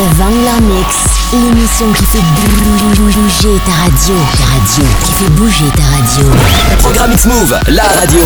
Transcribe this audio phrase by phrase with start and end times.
[0.00, 0.96] The Vangler Mix,
[1.30, 2.22] l'émission qui fait
[2.96, 4.14] bouger ta radio.
[4.38, 6.30] Ta radio, qui fait bouger ta radio.
[6.78, 8.22] Programme X-Move, la radio.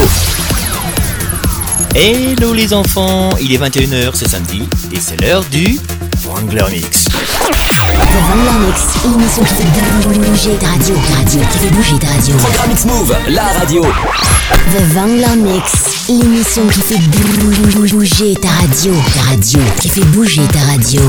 [1.96, 5.80] Hello les enfants, il est 21h, c'est samedi, et c'est l'heure du
[6.24, 7.06] Wrangler Mix.
[8.14, 10.94] The Vangler Mix, l'émission qui fait bouger ta radio.
[11.16, 12.36] Radio, qui fait bouger ta radio.
[12.36, 13.82] Programme X-Move, la radio.
[13.82, 15.72] The Vangler Mix,
[16.08, 17.00] l'émission qui fait
[17.88, 18.94] bouger ta radio.
[19.16, 21.00] Ta radio, qui fait bouger ta radio.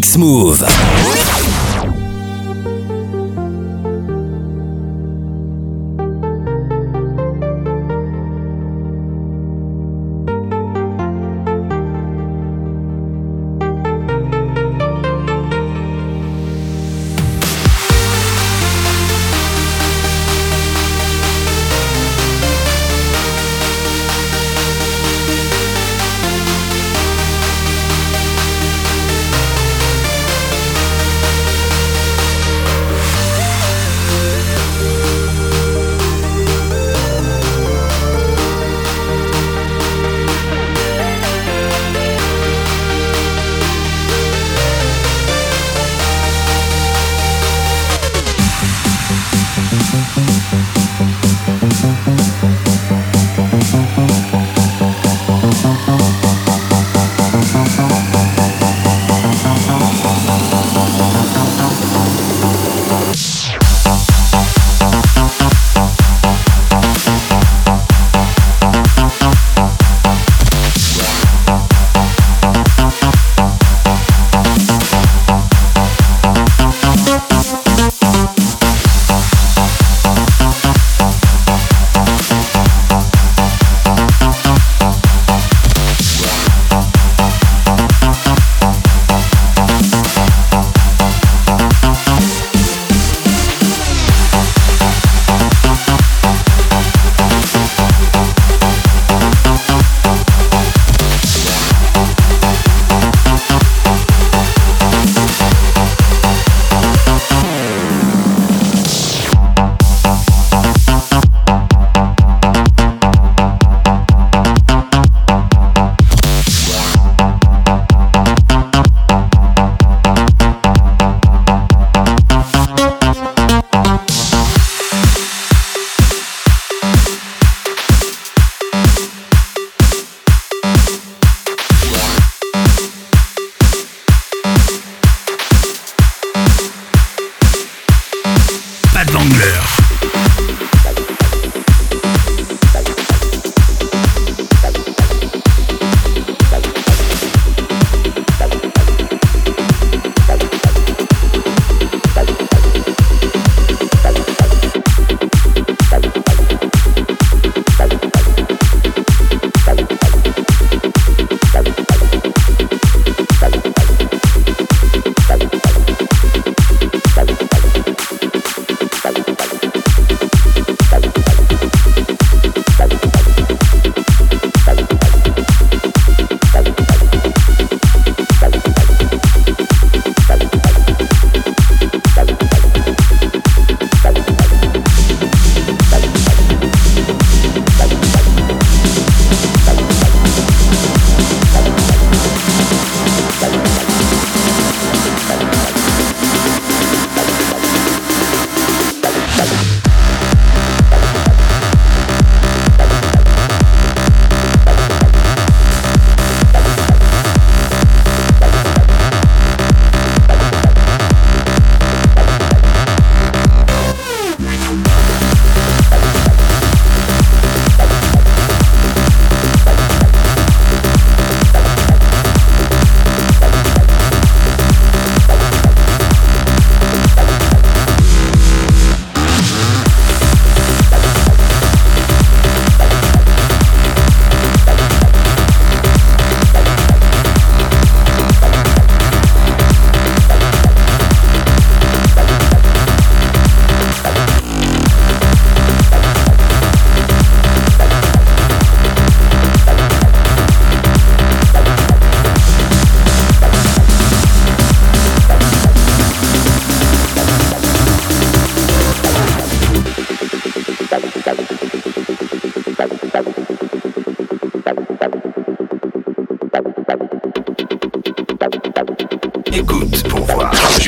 [0.00, 0.99] Programme X-Move.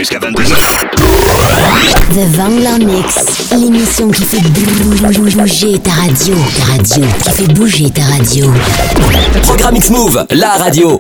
[0.03, 0.57] Jusqu'à 22h.
[2.11, 6.35] The Vangler Mix, l'émission qui fait bouger ta radio.
[6.59, 8.51] Ta radio, qui fait bouger ta radio.
[9.43, 10.99] Programme X-Move, la radio.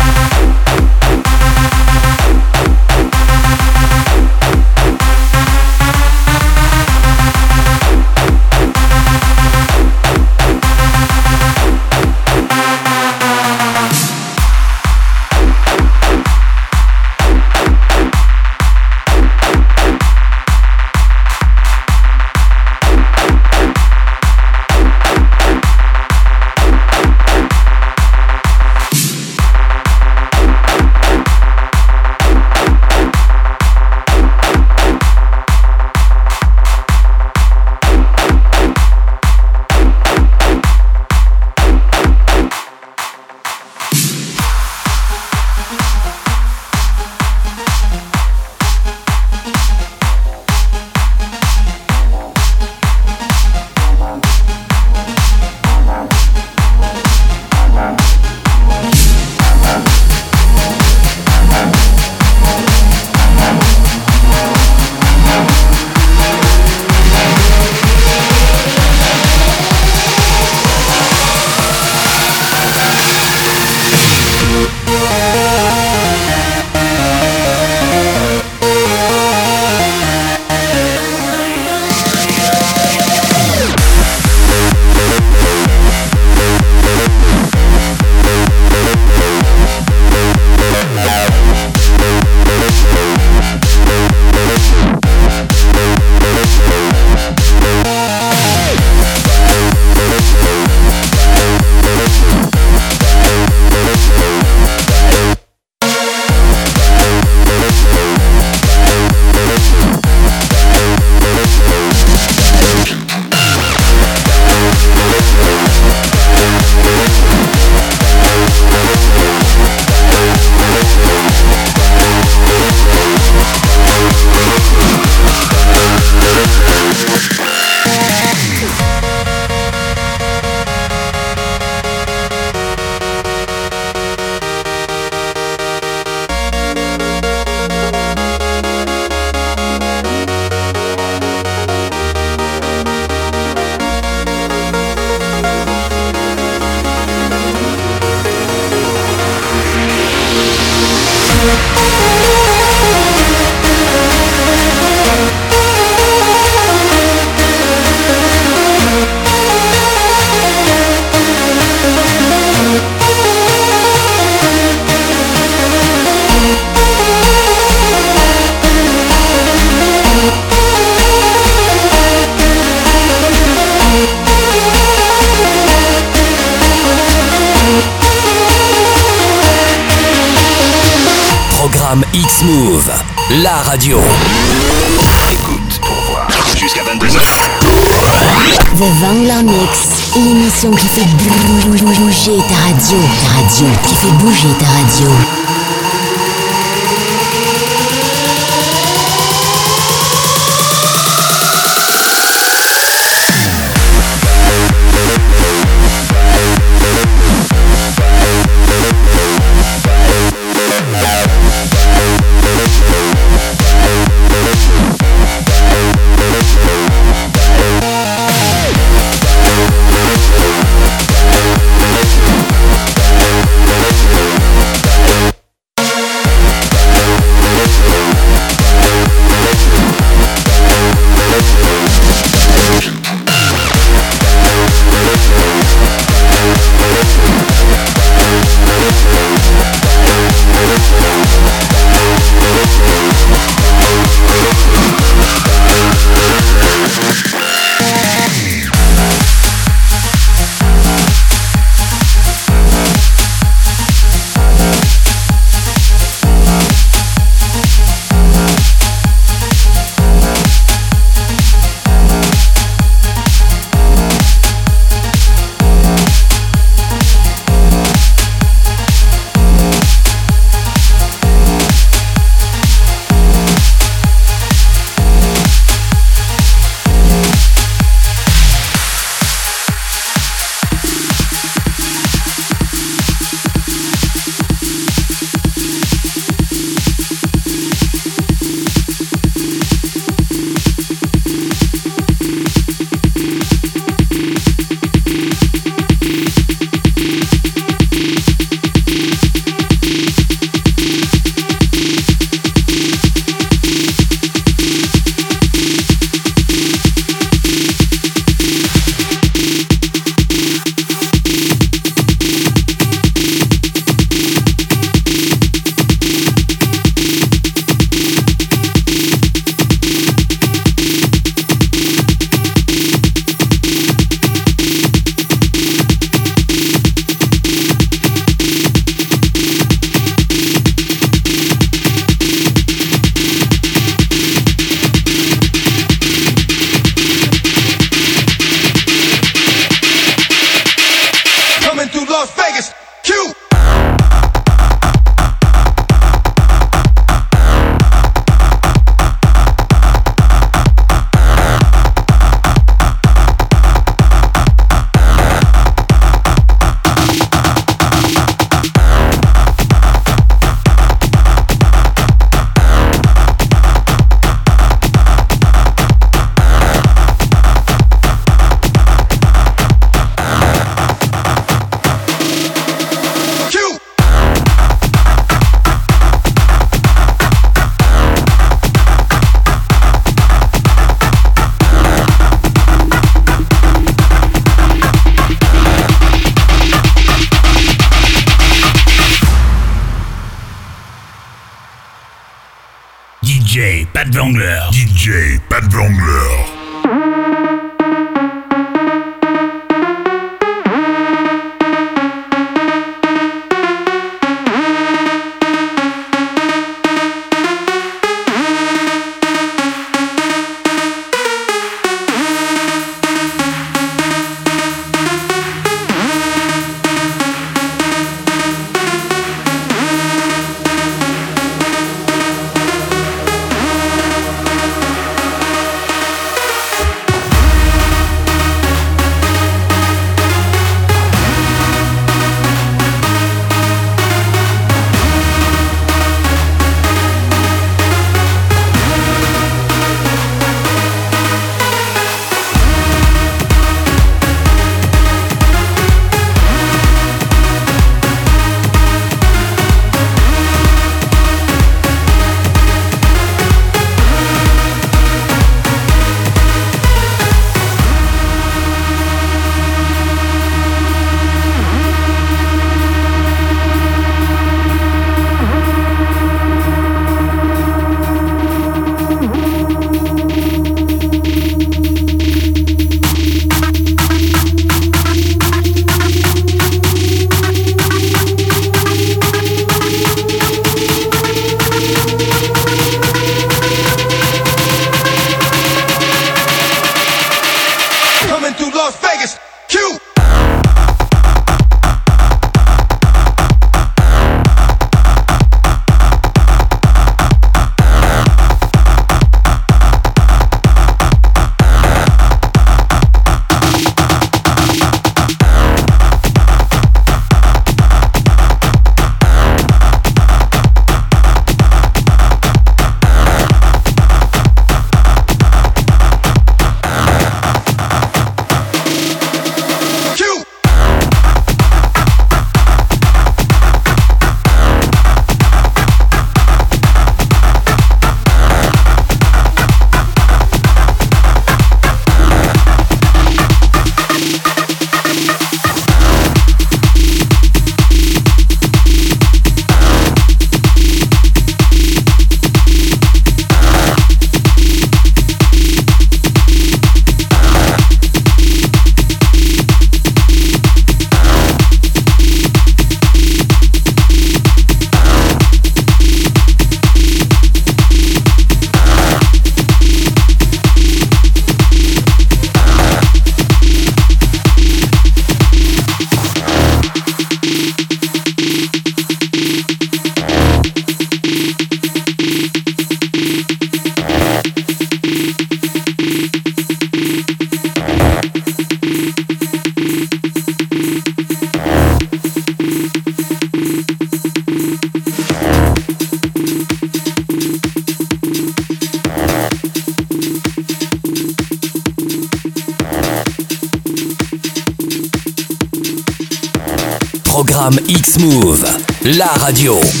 [599.51, 600.00] Radio.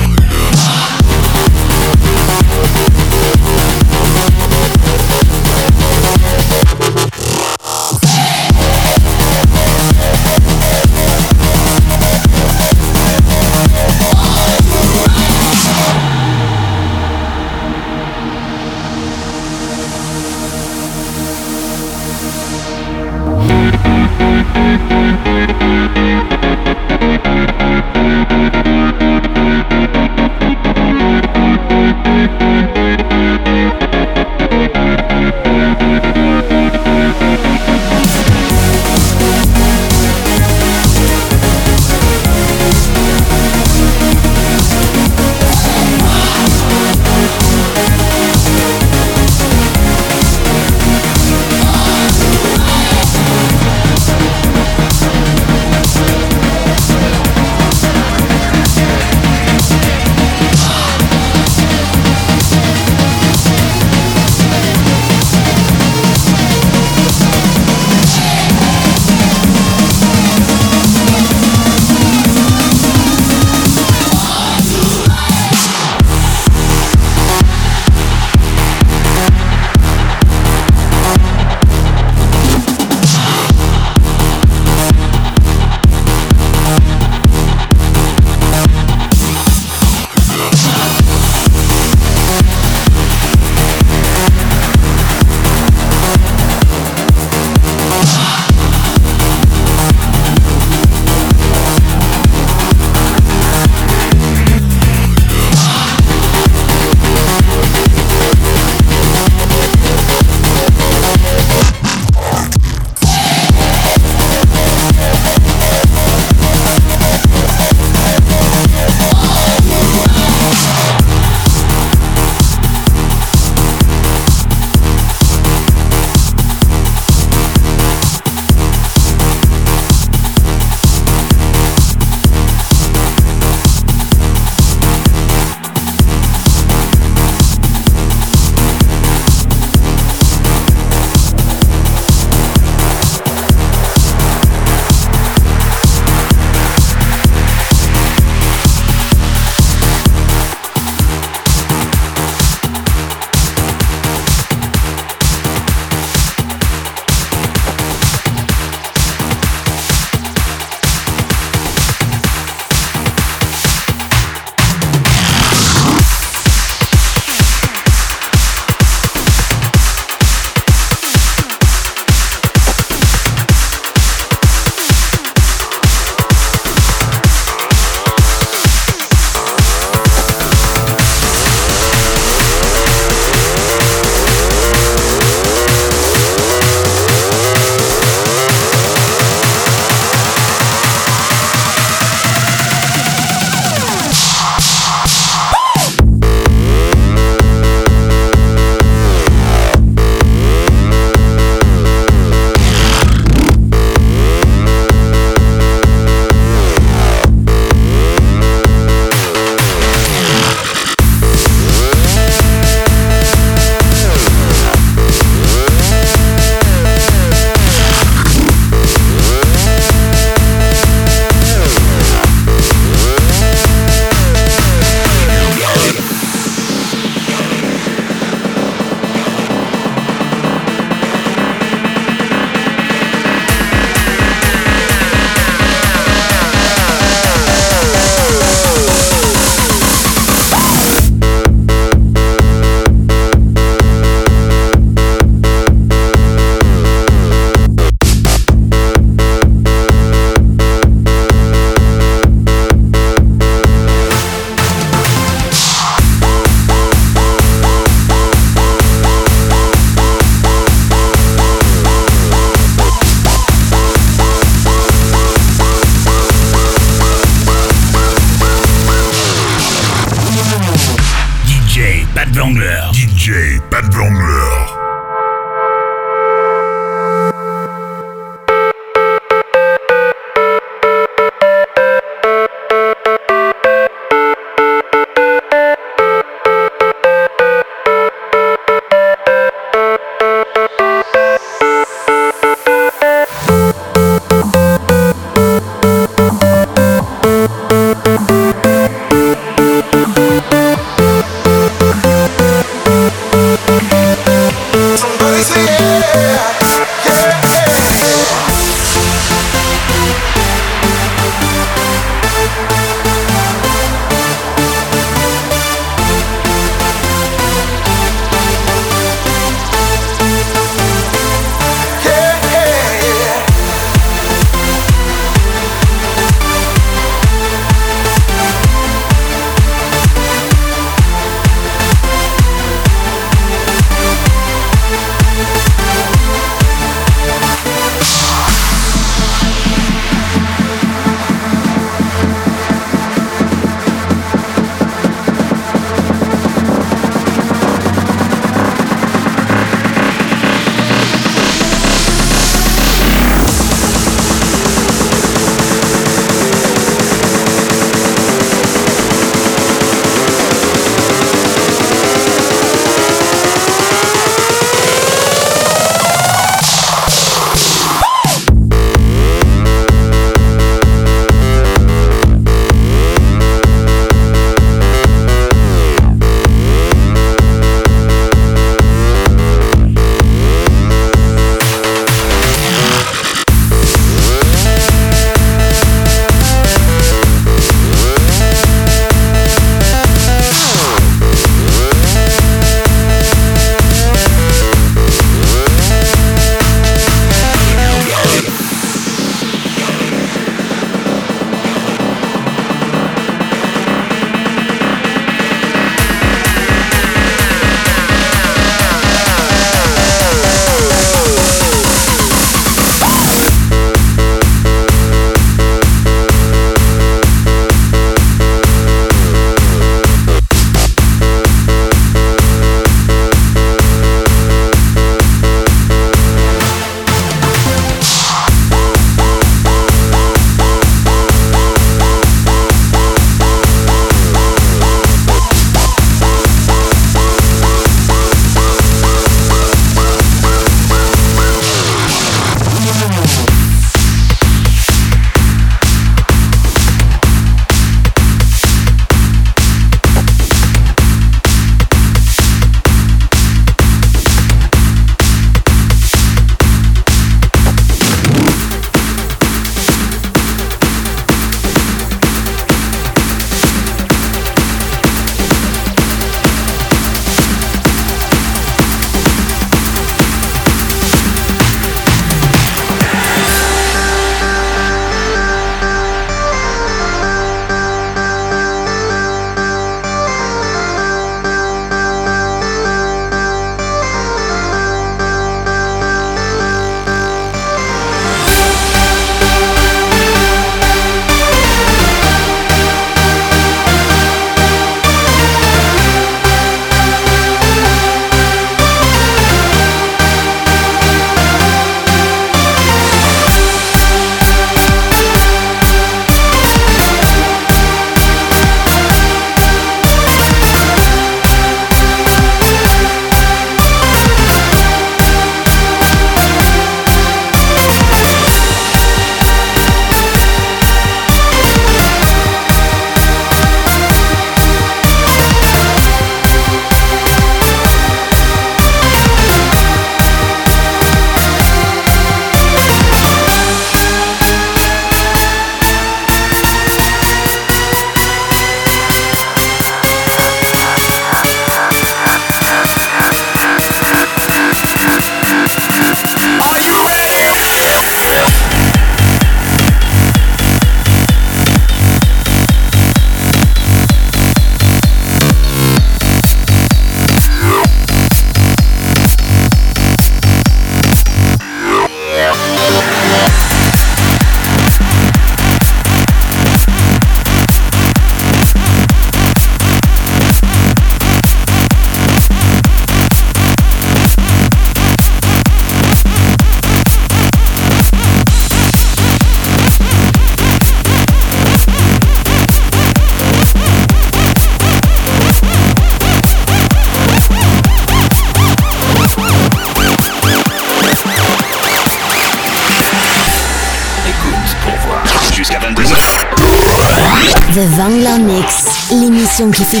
[599.92, 600.00] Fait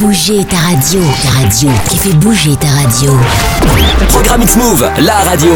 [0.00, 1.00] bouger ta radio.
[1.22, 3.16] Ta radio, qui fait bouger ta radio.
[4.08, 5.52] Programme It's Move, la radio.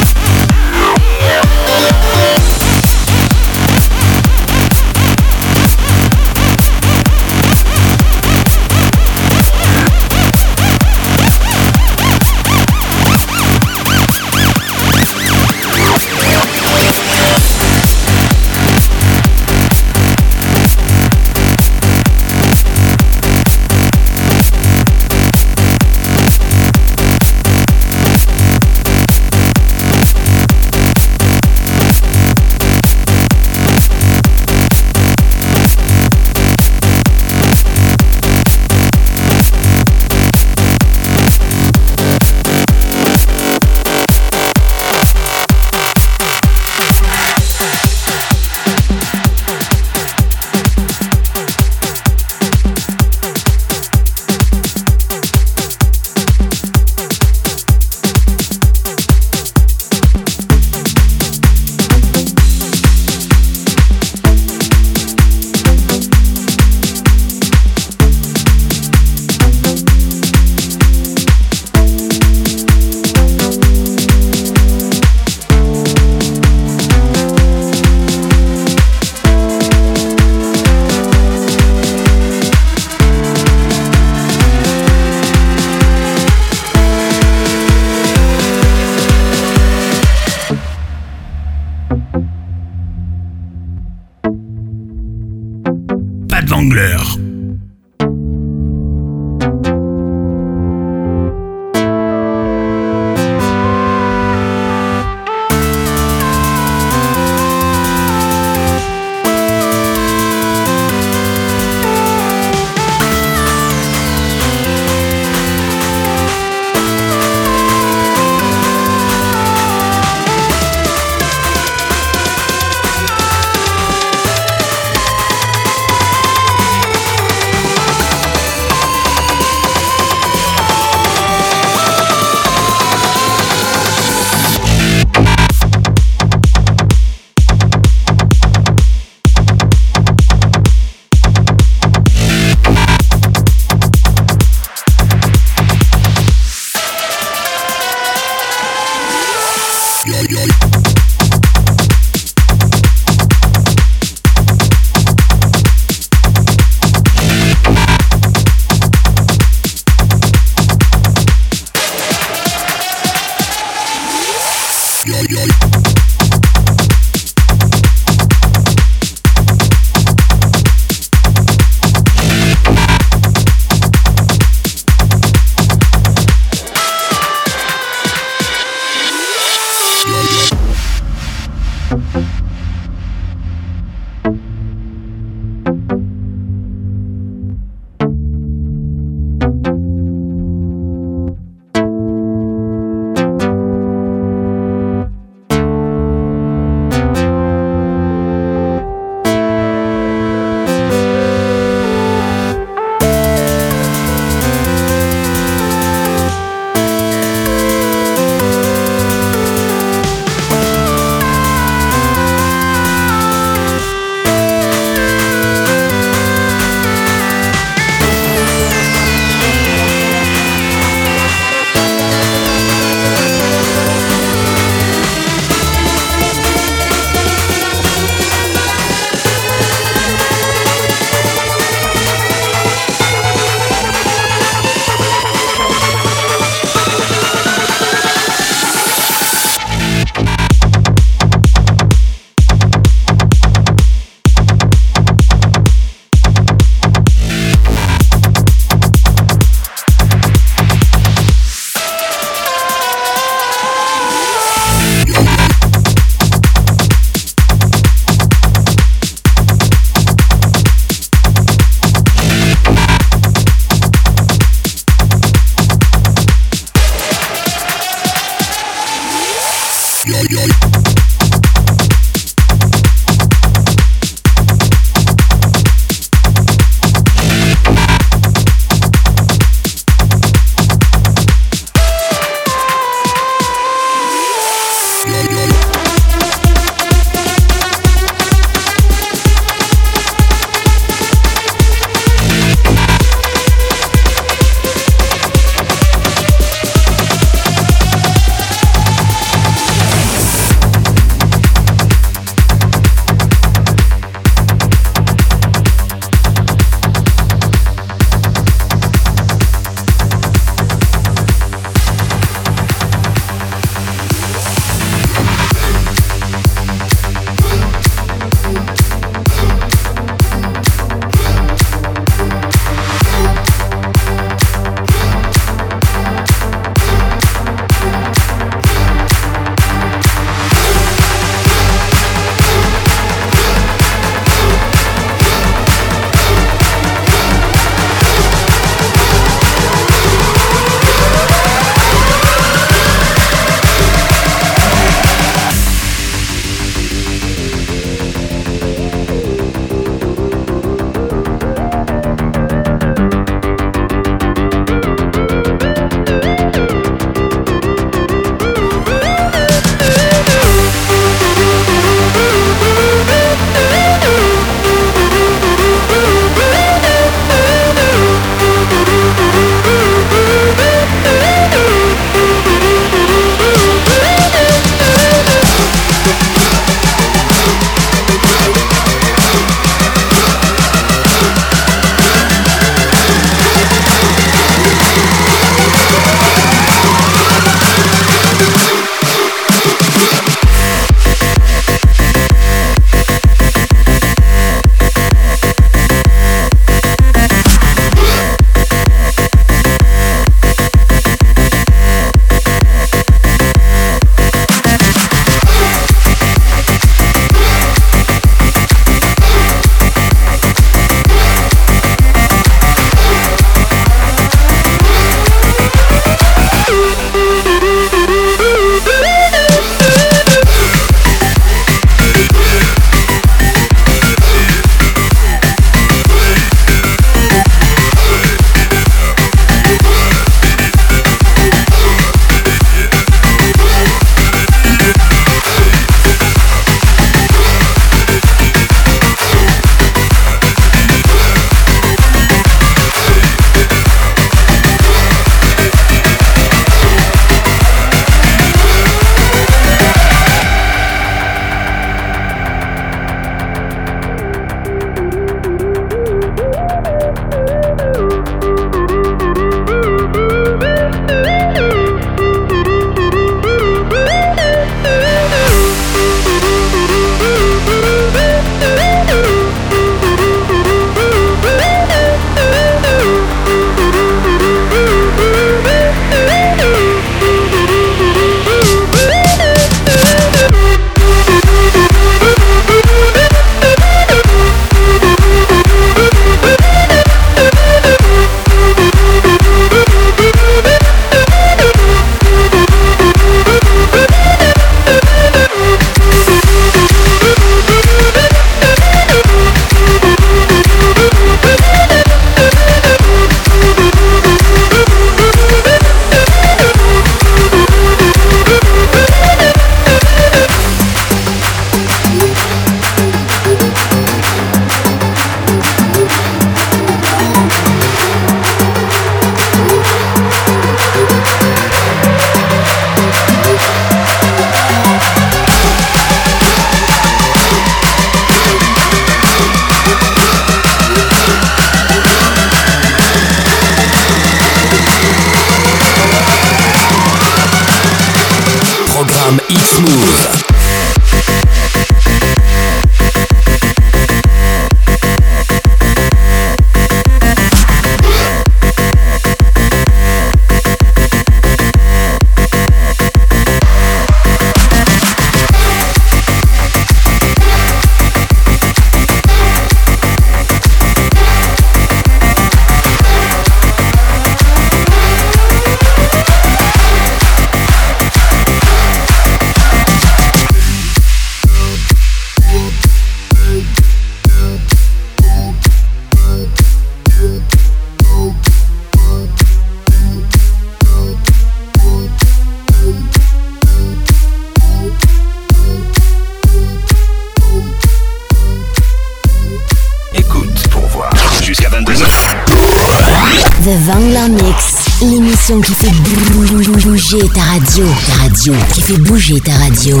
[598.42, 598.54] Radio.
[598.74, 600.00] Qui fait bouger ta radio.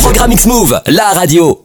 [0.00, 1.57] Programme X-Move, la radio.